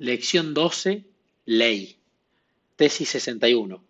Lección 0.00 0.54
12, 0.54 1.04
Ley. 1.44 1.98
Tesis 2.76 3.06
61. 3.10 3.84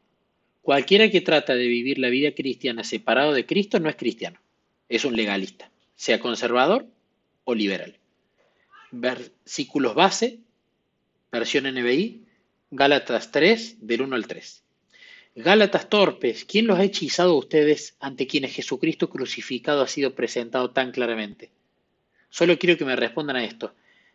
Cualquiera 0.61 1.09
que 1.09 1.21
trata 1.21 1.55
de 1.55 1.69
vivir 1.69 2.01
la 2.01 2.09
vida 2.09 2.35
cristiana 2.35 2.83
separado 2.83 3.33
de 3.33 3.47
Cristo 3.47 3.79
no 3.79 3.89
es 3.89 3.95
cristiano, 3.95 4.41
es 4.89 5.05
un 5.05 5.15
legalista, 5.15 5.71
sea 5.95 6.19
conservador 6.19 6.89
o 7.45 7.55
liberal. 7.55 7.97
Versículos 8.91 9.95
base, 9.95 10.41
versión 11.31 11.73
NBI, 11.73 12.25
Gálatas 12.73 13.31
3, 13.31 13.77
del 13.87 14.03
1 14.03 14.17
al 14.17 14.27
3. 14.27 14.65
Gálatas 15.37 15.89
torpes, 15.89 16.45
¿quién 16.45 16.67
los 16.67 16.81
ha 16.81 16.83
hechizado 16.83 17.35
a 17.35 17.39
ustedes 17.39 17.95
ante 18.01 18.27
quienes 18.27 18.53
Jesucristo 18.53 19.09
crucificado 19.11 19.81
ha 19.81 19.87
sido 19.87 20.17
presentado 20.17 20.73
tan 20.73 20.91
claramente? 20.91 21.53
Solo 22.31 22.59
quiero 22.59 22.77
que 22.77 22.85
me 22.85 22.97
respondan 22.97 23.37
a 23.37 23.45
esto. 23.45 23.73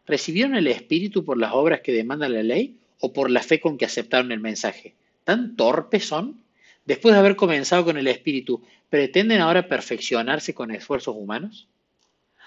¿Recibieron 0.07 0.55
el 0.55 0.67
Espíritu 0.67 1.25
por 1.25 1.37
las 1.37 1.53
obras 1.53 1.81
que 1.81 1.91
demanda 1.91 2.29
la 2.29 2.43
ley 2.43 2.77
o 2.99 3.11
por 3.11 3.31
la 3.31 3.41
fe 3.41 3.59
con 3.59 3.77
que 3.77 3.85
aceptaron 3.85 4.31
el 4.31 4.39
mensaje? 4.39 4.93
¿Tan 5.23 5.55
torpes 5.55 6.05
son? 6.05 6.43
Después 6.85 7.13
de 7.13 7.19
haber 7.19 7.35
comenzado 7.35 7.83
con 7.83 7.97
el 7.97 8.07
Espíritu, 8.07 8.61
¿pretenden 8.89 9.41
ahora 9.41 9.67
perfeccionarse 9.67 10.53
con 10.53 10.69
esfuerzos 10.71 11.15
humanos? 11.17 11.67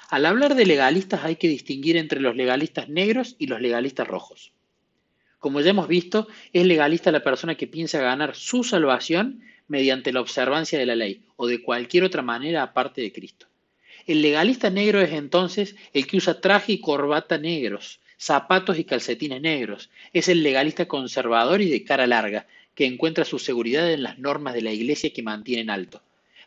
Al 0.08 0.24
hablar 0.24 0.54
de 0.54 0.64
legalistas 0.64 1.24
hay 1.24 1.36
que 1.36 1.48
distinguir 1.48 1.96
entre 1.96 2.20
los 2.20 2.36
legalistas 2.36 2.88
negros 2.88 3.34
y 3.38 3.48
los 3.48 3.60
legalistas 3.60 4.06
rojos. 4.06 4.52
Como 5.38 5.60
ya 5.60 5.70
hemos 5.70 5.88
visto, 5.88 6.28
es 6.52 6.64
legalista 6.64 7.12
la 7.12 7.22
persona 7.22 7.56
que 7.56 7.66
piensa 7.66 8.00
ganar 8.00 8.34
su 8.34 8.64
salvación 8.64 9.42
mediante 9.66 10.12
la 10.12 10.20
observancia 10.20 10.78
de 10.78 10.86
la 10.86 10.96
ley 10.96 11.22
o 11.36 11.46
de 11.46 11.62
cualquier 11.62 12.04
otra 12.04 12.22
manera 12.22 12.62
aparte 12.62 13.02
de 13.02 13.12
Cristo. 13.12 13.46
El 14.08 14.22
legalista 14.22 14.70
negro 14.70 15.02
es 15.02 15.12
entonces 15.12 15.76
el 15.92 16.06
que 16.06 16.16
usa 16.16 16.40
traje 16.40 16.72
y 16.72 16.80
corbata 16.80 17.36
negros, 17.36 18.00
zapatos 18.16 18.78
y 18.78 18.84
calcetines 18.84 19.42
negros. 19.42 19.90
Es 20.14 20.28
el 20.28 20.42
legalista 20.42 20.88
conservador 20.88 21.60
y 21.60 21.68
de 21.68 21.84
cara 21.84 22.06
larga, 22.06 22.46
que 22.74 22.86
encuentra 22.86 23.26
su 23.26 23.38
seguridad 23.38 23.92
en 23.92 24.02
las 24.02 24.18
normas 24.18 24.54
de 24.54 24.62
la 24.62 24.72
iglesia 24.72 25.12
que 25.12 25.22
mantienen 25.22 25.68
alto. 25.68 26.00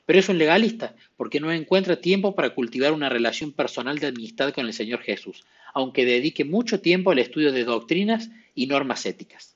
Pero 0.07 0.17
es 0.17 0.27
un 0.27 0.39
legalista 0.39 0.95
porque 1.15 1.39
no 1.39 1.51
encuentra 1.51 2.01
tiempo 2.01 2.33
para 2.33 2.55
cultivar 2.55 2.93
una 2.93 3.09
relación 3.09 3.51
personal 3.51 3.99
de 3.99 4.07
amistad 4.07 4.53
con 4.53 4.65
el 4.65 4.73
Señor 4.73 5.01
Jesús, 5.03 5.45
aunque 5.75 6.03
dedique 6.03 6.43
mucho 6.43 6.81
tiempo 6.81 7.11
al 7.11 7.19
estudio 7.19 7.51
de 7.51 7.63
doctrinas 7.63 8.31
y 8.55 8.65
normas 8.65 9.05
éticas. 9.05 9.55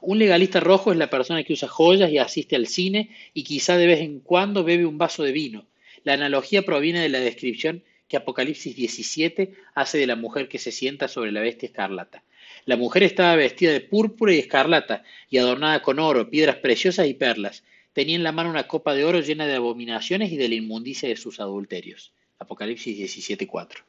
Un 0.00 0.18
legalista 0.18 0.58
rojo 0.58 0.90
es 0.90 0.96
la 0.96 1.10
persona 1.10 1.44
que 1.44 1.52
usa 1.52 1.68
joyas 1.68 2.10
y 2.10 2.16
asiste 2.16 2.56
al 2.56 2.66
cine 2.66 3.10
y 3.34 3.42
quizá 3.42 3.76
de 3.76 3.86
vez 3.86 4.00
en 4.00 4.20
cuando 4.20 4.64
bebe 4.64 4.86
un 4.86 4.96
vaso 4.96 5.22
de 5.22 5.32
vino, 5.32 5.66
la 6.08 6.14
analogía 6.14 6.62
proviene 6.62 7.02
de 7.02 7.10
la 7.10 7.20
descripción 7.20 7.84
que 8.08 8.16
Apocalipsis 8.16 8.74
17 8.74 9.52
hace 9.74 9.98
de 9.98 10.06
la 10.06 10.16
mujer 10.16 10.48
que 10.48 10.58
se 10.58 10.72
sienta 10.72 11.06
sobre 11.06 11.32
la 11.32 11.42
bestia 11.42 11.66
escarlata. 11.66 12.24
La 12.64 12.78
mujer 12.78 13.02
estaba 13.02 13.36
vestida 13.36 13.72
de 13.72 13.82
púrpura 13.82 14.32
y 14.32 14.38
escarlata 14.38 15.04
y 15.28 15.36
adornada 15.36 15.82
con 15.82 15.98
oro, 15.98 16.30
piedras 16.30 16.56
preciosas 16.56 17.08
y 17.08 17.12
perlas. 17.12 17.62
Tenía 17.92 18.16
en 18.16 18.22
la 18.22 18.32
mano 18.32 18.48
una 18.48 18.66
copa 18.66 18.94
de 18.94 19.04
oro 19.04 19.20
llena 19.20 19.46
de 19.46 19.56
abominaciones 19.56 20.32
y 20.32 20.38
de 20.38 20.48
la 20.48 20.54
inmundicia 20.54 21.10
de 21.10 21.16
sus 21.18 21.40
adulterios. 21.40 22.14
Apocalipsis 22.38 22.96
17:4. 22.96 23.84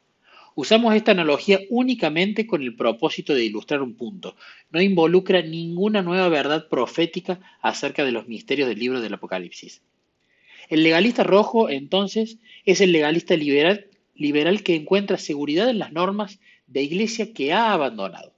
Usamos 0.56 0.96
esta 0.96 1.12
analogía 1.12 1.62
únicamente 1.70 2.46
con 2.46 2.62
el 2.64 2.76
propósito 2.76 3.34
de 3.34 3.46
ilustrar 3.46 3.82
un 3.82 3.96
punto. 3.96 4.36
No 4.72 4.82
involucra 4.82 5.42
ninguna 5.42 6.02
nueva 6.02 6.28
verdad 6.28 6.68
profética 6.68 7.40
acerca 7.62 8.04
de 8.04 8.12
los 8.12 8.28
misterios 8.28 8.68
del 8.68 8.80
libro 8.80 9.00
del 9.00 9.14
Apocalipsis. 9.14 9.82
El 10.70 10.84
legalista 10.84 11.24
rojo, 11.24 11.68
entonces, 11.68 12.38
es 12.64 12.80
el 12.80 12.92
legalista 12.92 13.36
liberal, 13.36 13.88
que 14.64 14.76
encuentra 14.76 15.18
seguridad 15.18 15.68
en 15.68 15.80
las 15.80 15.92
normas 15.92 16.40
de 16.68 16.84
iglesia 16.84 17.34
que 17.34 17.54
ha 17.54 17.74
abandonado. 17.74 18.34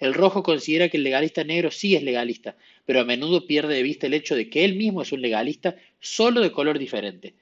El 0.00 0.14
rojo 0.14 0.42
considera 0.42 0.88
que 0.88 0.96
el 0.96 1.04
legalista 1.04 1.44
negro 1.44 1.70
sí 1.70 1.94
es 1.94 2.02
legalista, 2.02 2.56
pero 2.86 3.00
a 3.00 3.04
menudo 3.04 3.46
pierde 3.46 3.74
de 3.74 3.82
vista 3.82 4.06
el 4.06 4.14
hecho 4.14 4.34
de 4.34 4.48
que 4.48 4.64
él 4.64 4.76
mismo 4.76 5.02
es 5.02 5.12
un 5.12 5.20
legalista 5.20 5.76
solo 6.00 6.40
de 6.40 6.50
color 6.50 6.78
diferente, 6.78 7.34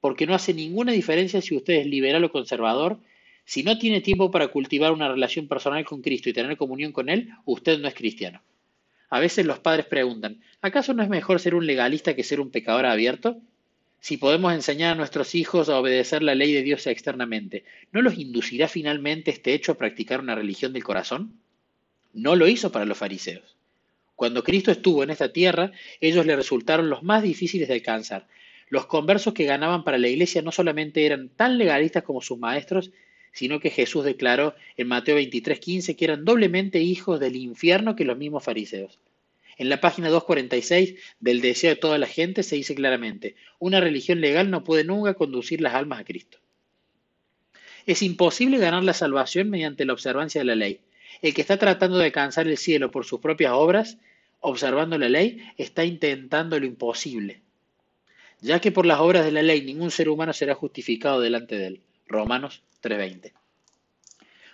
porque 0.00 0.26
no 0.26 0.34
hace 0.34 0.52
ninguna 0.52 0.92
diferencia 0.92 1.40
si 1.40 1.56
usted 1.56 1.74
es 1.74 1.86
liberal 1.86 2.24
o 2.24 2.30
conservador, 2.30 2.98
si 3.46 3.62
no 3.62 3.78
tiene 3.78 4.02
tiempo 4.02 4.30
para 4.30 4.48
cultivar 4.48 4.92
una 4.92 5.08
relación 5.08 5.48
personal 5.48 5.86
con 5.86 6.02
Cristo 6.02 6.28
y 6.28 6.34
tener 6.34 6.58
comunión 6.58 6.92
con 6.92 7.08
Él, 7.08 7.30
usted 7.46 7.78
no 7.78 7.88
es 7.88 7.94
cristiano. 7.94 8.42
A 9.08 9.18
veces 9.18 9.46
los 9.46 9.60
padres 9.60 9.86
preguntan, 9.86 10.42
¿acaso 10.60 10.92
no 10.92 11.02
es 11.02 11.08
mejor 11.08 11.40
ser 11.40 11.54
un 11.54 11.66
legalista 11.66 12.14
que 12.14 12.22
ser 12.22 12.40
un 12.40 12.50
pecador 12.50 12.84
abierto? 12.84 13.40
Si 14.00 14.16
podemos 14.16 14.52
enseñar 14.52 14.92
a 14.92 14.94
nuestros 14.94 15.34
hijos 15.34 15.68
a 15.68 15.78
obedecer 15.78 16.22
la 16.22 16.34
ley 16.34 16.52
de 16.52 16.62
Dios 16.62 16.86
externamente, 16.86 17.64
¿no 17.92 18.00
los 18.00 18.16
inducirá 18.16 18.68
finalmente 18.68 19.30
este 19.30 19.54
hecho 19.54 19.72
a 19.72 19.78
practicar 19.78 20.20
una 20.20 20.34
religión 20.34 20.72
del 20.72 20.84
corazón? 20.84 21.40
No 22.12 22.36
lo 22.36 22.46
hizo 22.46 22.70
para 22.70 22.84
los 22.84 22.98
fariseos. 22.98 23.56
Cuando 24.14 24.42
Cristo 24.42 24.70
estuvo 24.70 25.02
en 25.02 25.10
esta 25.10 25.32
tierra, 25.32 25.72
ellos 26.00 26.26
le 26.26 26.36
resultaron 26.36 26.90
los 26.90 27.02
más 27.02 27.22
difíciles 27.22 27.68
de 27.68 27.74
alcanzar. 27.74 28.26
Los 28.68 28.86
conversos 28.86 29.34
que 29.34 29.44
ganaban 29.44 29.84
para 29.84 29.98
la 29.98 30.08
iglesia 30.08 30.42
no 30.42 30.52
solamente 30.52 31.06
eran 31.06 31.28
tan 31.28 31.58
legalistas 31.58 32.02
como 32.02 32.20
sus 32.20 32.38
maestros, 32.38 32.90
sino 33.32 33.60
que 33.60 33.70
Jesús 33.70 34.04
declaró 34.04 34.54
en 34.76 34.88
Mateo 34.88 35.16
23:15 35.16 35.96
que 35.96 36.04
eran 36.04 36.24
doblemente 36.24 36.80
hijos 36.80 37.20
del 37.20 37.36
infierno 37.36 37.94
que 37.94 38.04
los 38.04 38.18
mismos 38.18 38.44
fariseos. 38.44 38.98
En 39.58 39.68
la 39.68 39.80
página 39.80 40.08
246 40.08 40.94
del 41.18 41.40
deseo 41.40 41.70
de 41.70 41.76
toda 41.76 41.98
la 41.98 42.06
gente 42.06 42.44
se 42.44 42.54
dice 42.54 42.76
claramente, 42.76 43.34
una 43.58 43.80
religión 43.80 44.20
legal 44.20 44.50
no 44.50 44.62
puede 44.62 44.84
nunca 44.84 45.14
conducir 45.14 45.60
las 45.60 45.74
almas 45.74 46.00
a 46.00 46.04
Cristo. 46.04 46.38
Es 47.84 48.02
imposible 48.02 48.58
ganar 48.58 48.84
la 48.84 48.94
salvación 48.94 49.50
mediante 49.50 49.84
la 49.84 49.94
observancia 49.94 50.40
de 50.40 50.44
la 50.44 50.54
ley. 50.54 50.80
El 51.22 51.34
que 51.34 51.40
está 51.40 51.56
tratando 51.56 51.98
de 51.98 52.04
alcanzar 52.04 52.46
el 52.46 52.56
cielo 52.56 52.92
por 52.92 53.04
sus 53.04 53.18
propias 53.18 53.52
obras, 53.52 53.98
observando 54.40 54.96
la 54.96 55.08
ley, 55.08 55.42
está 55.56 55.84
intentando 55.84 56.60
lo 56.60 56.66
imposible, 56.66 57.40
ya 58.40 58.60
que 58.60 58.70
por 58.70 58.86
las 58.86 59.00
obras 59.00 59.24
de 59.24 59.32
la 59.32 59.42
ley 59.42 59.62
ningún 59.62 59.90
ser 59.90 60.08
humano 60.08 60.32
será 60.32 60.54
justificado 60.54 61.20
delante 61.20 61.56
de 61.56 61.66
él. 61.66 61.80
Romanos 62.06 62.62
3:20. 62.80 63.32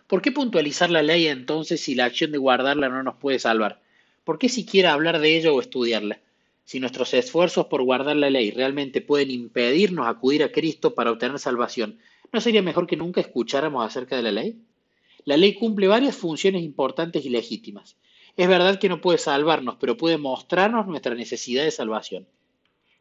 ¿Por 0.07 0.23
qué 0.23 0.33
puntualizar 0.33 0.91
la 0.91 1.03
ley 1.03 1.27
entonces 1.27 1.81
si 1.81 1.95
la 1.95 2.07
acción 2.07 2.33
de 2.33 2.39
guardarla 2.39 2.89
no 2.89 3.03
nos 3.03 3.17
puede 3.17 3.39
salvar? 3.39 3.84
¿Por 4.25 4.39
qué 4.39 4.49
siquiera 4.49 4.93
hablar 4.93 5.21
de 5.21 5.37
ello 5.37 5.55
o 5.55 5.61
estudiarla? 5.61 6.21
Si 6.65 6.81
nuestros 6.81 7.13
esfuerzos 7.13 7.67
por 7.67 7.83
guardar 7.83 8.17
la 8.17 8.31
ley 8.31 8.51
realmente 8.51 9.03
pueden 9.03 9.31
impedirnos 9.31 10.07
acudir 10.07 10.43
a 10.43 10.51
Cristo 10.51 10.95
para 10.95 11.11
obtener 11.11 11.39
salvación, 11.39 11.99
¿no 12.33 12.41
sería 12.41 12.63
mejor 12.63 12.87
que 12.87 12.97
nunca 12.97 13.21
escucháramos 13.21 13.87
acerca 13.87 14.17
de 14.17 14.23
la 14.23 14.33
ley? 14.33 14.59
La 15.25 15.37
ley 15.37 15.55
cumple 15.55 15.89
varias 15.89 16.17
funciones 16.17 16.63
importantes 16.63 17.25
y 17.25 17.31
legítimas. 17.31 17.97
Es 18.37 18.49
verdad 18.49 18.79
que 18.79 18.89
no 18.89 19.01
puede 19.01 19.19
salvarnos, 19.19 19.77
pero 19.79 19.97
puede 19.97 20.19
mostrarnos 20.19 20.87
nuestra 20.87 21.15
necesidad 21.15 21.65
de 21.65 21.71
salvación. 21.71 22.27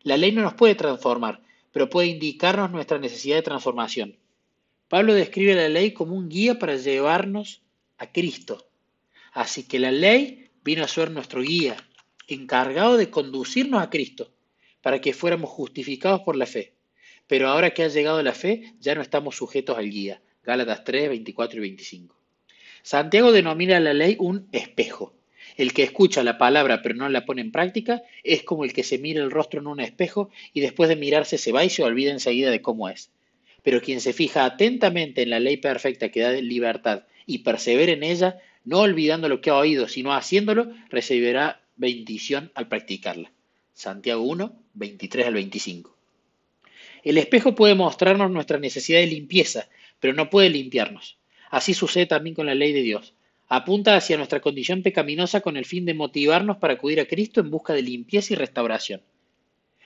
La 0.03 0.17
ley 0.17 0.31
no 0.31 0.41
nos 0.41 0.53
puede 0.53 0.75
transformar, 0.75 1.41
pero 1.72 1.89
puede 1.89 2.07
indicarnos 2.07 2.69
nuestra 2.72 3.00
necesidad 3.00 3.38
de 3.38 3.41
transformación. 3.41 4.17
Pablo 4.89 5.13
describe 5.13 5.56
la 5.56 5.69
ley 5.69 5.91
como 5.91 6.16
un 6.16 6.29
guía 6.29 6.59
para 6.59 6.75
llevarnos 6.75 7.62
a 7.97 8.12
Cristo. 8.12 8.67
Así 9.31 9.63
que 9.63 9.79
la 9.79 9.91
ley 9.91 10.43
vino 10.63 10.84
a 10.84 10.88
ser 10.88 11.12
nuestro 11.12 11.41
guía, 11.41 11.75
encargado 12.28 12.97
de 12.97 13.09
conducirnos 13.09 13.81
a 13.81 13.90
Cristo, 13.90 14.31
para 14.81 15.01
que 15.01 15.13
fuéramos 15.13 15.50
justificados 15.50 16.22
por 16.22 16.35
la 16.35 16.46
fe. 16.46 16.74
Pero 17.28 17.47
ahora 17.47 17.72
que 17.72 17.84
ha 17.84 17.88
llegado 17.88 18.22
la 18.22 18.34
fe, 18.34 18.74
ya 18.79 18.96
no 18.96 19.01
estamos 19.01 19.35
sujetos 19.35 19.78
al 19.78 19.90
guía. 19.90 20.22
Gálatas 20.44 20.84
3, 20.84 21.09
24 21.09 21.57
y 21.57 21.62
25. 21.62 22.16
Santiago 22.81 23.31
denomina 23.31 23.79
la 23.79 23.94
ley 23.94 24.18
un 24.19 24.50
espejo. 24.51 25.13
El 25.56 25.74
que 25.74 25.84
escucha 25.84 26.24
la 26.24 26.38
palabra 26.38 26.81
pero 26.81 26.95
no 26.95 27.07
la 27.09 27.25
pone 27.25 27.41
en 27.41 27.51
práctica 27.51 28.01
es 28.24 28.44
como 28.44 28.66
el 28.66 28.74
que 28.74 28.84
se 28.84 28.97
mira 28.97 29.24
el 29.24 29.31
rostro 29.31 29.62
en 29.62 29.68
un 29.68 29.80
espejo 29.80 30.30
y 30.53 30.62
después 30.62 30.90
de 30.90 30.95
mirarse 30.95 31.38
se 31.38 31.51
va 31.51 31.63
y 31.63 31.69
se 31.69 31.84
olvida 31.84 32.12
enseguida 32.12 32.51
de 32.51 32.62
cómo 32.62 32.90
es. 32.90 33.12
Pero 33.62 33.81
quien 33.81 34.01
se 34.01 34.13
fija 34.13 34.44
atentamente 34.44 35.22
en 35.22 35.30
la 35.30 35.40
ley 35.40 35.57
perfecta 35.57 36.09
que 36.09 36.22
da 36.22 36.31
libertad 36.34 37.03
y 37.25 37.40
persevera 37.40 37.94
en 37.94 38.03
ella, 38.03 38.40
no 38.65 38.80
olvidando 38.80 39.30
lo 39.30 39.42
que 39.42 39.50
ha 39.50 39.57
oído, 39.57 39.88
sino 39.88 40.13
haciéndolo, 40.13 40.71
recibirá 40.89 41.62
bendición 41.75 42.51
al 42.56 42.68
practicarla. 42.68 43.31
Santiago 43.74 44.24
1, 44.24 44.54
23 44.74 45.27
al 45.27 45.33
25. 45.33 45.95
El 47.04 47.18
espejo 47.18 47.56
puede 47.56 47.75
mostrarnos 47.75 48.31
nuestra 48.31 48.60
necesidad 48.60 49.00
de 49.00 49.07
limpieza, 49.07 49.68
pero 50.00 50.13
no 50.13 50.30
puede 50.30 50.50
limpiarnos. 50.50 51.18
Así 51.50 51.74
sucede 51.74 52.06
también 52.06 52.36
con 52.36 52.45
la 52.45 52.56
ley 52.56 52.71
de 52.71 52.81
Dios. 52.81 53.13
Apunta 53.48 53.95
hacia 53.95 54.18
nuestra 54.18 54.39
condición 54.39 54.81
pecaminosa 54.81 55.42
con 55.42 55.57
el 55.57 55.65
fin 55.65 55.86
de 55.86 55.94
motivarnos 55.94 56.57
para 56.57 56.74
acudir 56.74 57.00
a 57.00 57.06
Cristo 57.06 57.42
en 57.42 57.51
busca 57.51 57.74
de 57.74 57.81
limpieza 57.81 58.33
y 58.33 58.36
restauración. 58.38 59.01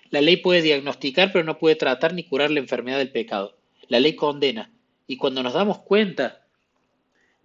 La 0.10 0.22
ley 0.22 0.38
puede 0.38 0.62
diagnosticar, 0.62 1.32
pero 1.34 1.44
no 1.44 1.58
puede 1.58 1.76
tratar 1.76 2.14
ni 2.14 2.24
curar 2.24 2.52
la 2.52 2.60
enfermedad 2.60 3.00
del 3.00 3.12
pecado. 3.12 3.58
La 3.90 4.00
ley 4.00 4.16
condena. 4.16 4.72
Y 5.08 5.18
cuando 5.18 5.44
nos 5.44 5.54
damos 5.54 5.80
cuenta 5.80 6.47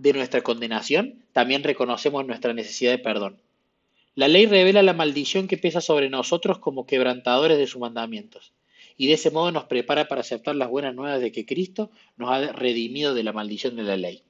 de 0.02 0.12
nuestra 0.12 0.40
condenación, 0.40 1.22
también 1.32 1.62
reconocemos 1.62 2.26
nuestra 2.26 2.52
necesidad 2.52 2.90
de 2.90 2.98
perdón. 2.98 3.36
La 4.16 4.26
ley 4.26 4.46
revela 4.46 4.82
la 4.82 4.94
maldición 4.94 5.46
que 5.46 5.56
pesa 5.56 5.80
sobre 5.80 6.10
nosotros 6.10 6.58
como 6.58 6.86
quebrantadores 6.86 7.56
de 7.56 7.68
sus 7.68 7.80
mandamientos, 7.80 8.52
y 8.96 9.06
de 9.06 9.14
ese 9.14 9.30
modo 9.30 9.52
nos 9.52 9.64
prepara 9.64 10.08
para 10.08 10.22
aceptar 10.22 10.56
las 10.56 10.68
buenas 10.68 10.94
nuevas 10.96 11.20
de 11.20 11.30
que 11.30 11.46
Cristo 11.46 11.92
nos 12.16 12.30
ha 12.30 12.52
redimido 12.52 13.14
de 13.14 13.22
la 13.22 13.32
maldición 13.32 13.76
de 13.76 13.84
la 13.84 13.96
ley. 13.96 14.22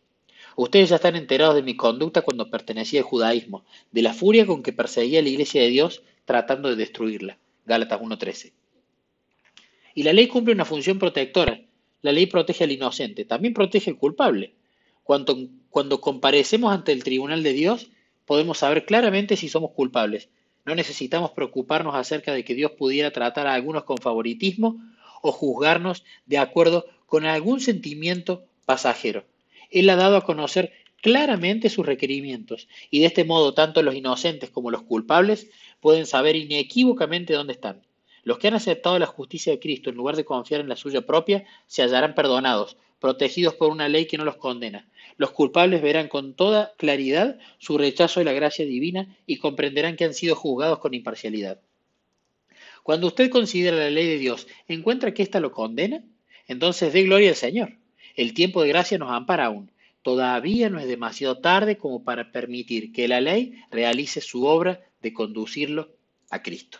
Ustedes 0.56 0.90
ya 0.90 0.96
están 0.96 1.16
enterados 1.16 1.54
de 1.54 1.62
mi 1.62 1.74
conducta 1.74 2.20
cuando 2.20 2.50
pertenecía 2.50 3.00
al 3.00 3.06
judaísmo, 3.06 3.64
de 3.90 4.02
la 4.02 4.12
furia 4.12 4.44
con 4.44 4.62
que 4.62 4.74
perseguía 4.74 5.20
a 5.20 5.22
la 5.22 5.30
iglesia 5.30 5.62
de 5.62 5.68
Dios 5.68 6.02
tratando 6.26 6.68
de 6.68 6.76
destruirla. 6.76 7.38
Gálatas 7.64 7.98
1.13. 7.98 8.52
Y 9.94 10.02
la 10.02 10.12
ley 10.12 10.26
cumple 10.28 10.52
una 10.52 10.66
función 10.66 10.98
protectora. 10.98 11.62
La 12.02 12.12
ley 12.12 12.26
protege 12.26 12.64
al 12.64 12.72
inocente, 12.72 13.24
también 13.24 13.54
protege 13.54 13.90
al 13.90 13.96
culpable. 13.96 14.52
Cuando, 15.68 16.00
comparecemos 16.00 16.72
ante 16.72 16.90
el 16.90 17.04
tribunal 17.04 17.42
de 17.42 17.52
Dios, 17.52 17.88
podemos 18.24 18.56
saber 18.56 18.86
claramente 18.86 19.36
si 19.36 19.50
somos 19.50 19.72
culpables. 19.72 20.30
No 20.64 20.74
necesitamos 20.74 21.32
preocuparnos 21.32 21.94
acerca 21.94 22.32
de 22.32 22.46
que 22.46 22.54
Dios 22.54 22.72
pudiera 22.72 23.10
tratar 23.10 23.46
a 23.46 23.52
algunos 23.52 23.84
con 23.84 23.98
favoritismo 23.98 24.80
o 25.20 25.30
juzgarnos 25.30 26.02
de 26.24 26.38
acuerdo 26.38 26.86
con 27.04 27.26
algún 27.26 27.60
sentimiento 27.60 28.46
pasajero. 28.64 29.24
Él 29.70 29.90
ha 29.90 29.96
dado 29.96 30.16
a 30.16 30.24
conocer 30.24 30.72
claramente 31.02 31.68
sus 31.68 31.84
requerimientos 31.84 32.66
y 32.90 33.00
de 33.00 33.06
este 33.06 33.24
modo 33.24 33.52
tanto 33.52 33.82
los 33.82 33.94
inocentes 33.94 34.48
como 34.48 34.70
los 34.70 34.82
culpables 34.82 35.50
pueden 35.80 36.06
saber 36.06 36.36
inequívocamente 36.36 37.34
dónde 37.34 37.52
están. 37.52 37.82
Los 38.22 38.38
que 38.38 38.48
han 38.48 38.54
aceptado 38.54 38.98
la 38.98 39.06
justicia 39.06 39.52
de 39.52 39.58
Cristo 39.58 39.90
en 39.90 39.96
lugar 39.96 40.16
de 40.16 40.24
confiar 40.24 40.62
en 40.62 40.70
la 40.70 40.76
suya 40.76 41.02
propia 41.02 41.44
se 41.66 41.82
hallarán 41.82 42.14
perdonados, 42.14 42.78
protegidos 43.02 43.54
por 43.54 43.70
una 43.70 43.88
ley 43.88 44.06
que 44.06 44.16
no 44.16 44.24
los 44.24 44.36
condena. 44.36 44.88
Los 45.16 45.32
culpables 45.32 45.82
verán 45.82 46.08
con 46.08 46.34
toda 46.34 46.72
claridad 46.78 47.38
su 47.58 47.76
rechazo 47.76 48.20
de 48.20 48.24
la 48.24 48.32
gracia 48.32 48.64
divina 48.64 49.14
y 49.26 49.36
comprenderán 49.36 49.96
que 49.96 50.04
han 50.04 50.14
sido 50.14 50.36
juzgados 50.36 50.78
con 50.78 50.94
imparcialidad. 50.94 51.60
Cuando 52.84 53.08
usted 53.08 53.28
considera 53.28 53.76
la 53.76 53.90
ley 53.90 54.06
de 54.06 54.18
Dios, 54.18 54.46
¿encuentra 54.68 55.12
que 55.12 55.24
ésta 55.24 55.40
lo 55.40 55.50
condena? 55.50 56.04
Entonces 56.46 56.92
dé 56.92 57.02
gloria 57.02 57.30
al 57.30 57.36
Señor. 57.36 57.76
El 58.14 58.34
tiempo 58.34 58.62
de 58.62 58.68
gracia 58.68 58.98
nos 58.98 59.10
ampara 59.10 59.46
aún. 59.46 59.72
Todavía 60.02 60.70
no 60.70 60.78
es 60.78 60.86
demasiado 60.86 61.38
tarde 61.38 61.76
como 61.76 62.04
para 62.04 62.30
permitir 62.30 62.92
que 62.92 63.08
la 63.08 63.20
ley 63.20 63.54
realice 63.70 64.20
su 64.20 64.46
obra 64.46 64.80
de 65.00 65.12
conducirlo 65.12 65.90
a 66.30 66.40
Cristo. 66.40 66.78